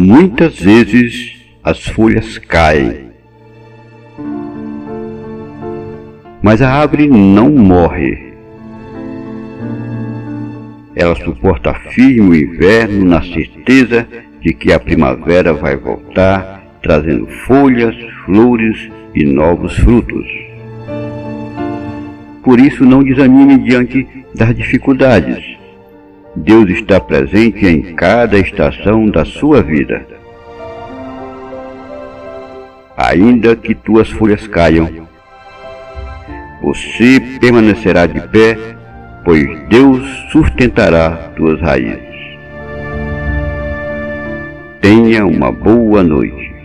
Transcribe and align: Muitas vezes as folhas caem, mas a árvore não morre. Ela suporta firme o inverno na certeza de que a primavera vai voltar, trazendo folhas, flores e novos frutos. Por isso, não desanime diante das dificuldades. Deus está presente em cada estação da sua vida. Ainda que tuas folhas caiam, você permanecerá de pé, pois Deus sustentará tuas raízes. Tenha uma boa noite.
Muitas 0.00 0.60
vezes 0.60 1.44
as 1.60 1.84
folhas 1.88 2.38
caem, 2.38 3.10
mas 6.40 6.62
a 6.62 6.72
árvore 6.72 7.08
não 7.08 7.50
morre. 7.50 8.32
Ela 10.94 11.16
suporta 11.16 11.74
firme 11.74 12.20
o 12.20 12.34
inverno 12.36 13.06
na 13.06 13.20
certeza 13.22 14.06
de 14.40 14.54
que 14.54 14.72
a 14.72 14.78
primavera 14.78 15.52
vai 15.52 15.76
voltar, 15.76 16.62
trazendo 16.80 17.26
folhas, 17.48 17.96
flores 18.24 18.88
e 19.16 19.24
novos 19.24 19.76
frutos. 19.78 20.28
Por 22.44 22.60
isso, 22.60 22.84
não 22.84 23.02
desanime 23.02 23.58
diante 23.58 24.06
das 24.32 24.54
dificuldades. 24.54 25.57
Deus 26.44 26.70
está 26.70 27.00
presente 27.00 27.66
em 27.66 27.94
cada 27.94 28.38
estação 28.38 29.06
da 29.06 29.24
sua 29.24 29.62
vida. 29.62 30.06
Ainda 32.96 33.56
que 33.56 33.74
tuas 33.74 34.08
folhas 34.10 34.46
caiam, 34.46 34.88
você 36.62 37.20
permanecerá 37.40 38.06
de 38.06 38.20
pé, 38.28 38.56
pois 39.24 39.46
Deus 39.68 40.02
sustentará 40.32 41.10
tuas 41.36 41.60
raízes. 41.60 42.18
Tenha 44.80 45.26
uma 45.26 45.52
boa 45.52 46.02
noite. 46.02 46.57